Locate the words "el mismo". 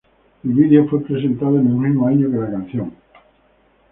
1.67-2.07